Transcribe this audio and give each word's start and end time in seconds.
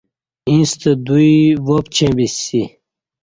ییݩستہ 0.51 0.91
دوی 1.05 1.33
واپچیں 1.67 2.13
بیسی 2.17 2.61